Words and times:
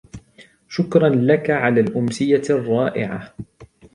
شكراً 0.67 1.09
لكَ 1.09 1.49
على 1.49 1.81
الأمسية 1.81 2.41
الرائعة. 2.49 3.35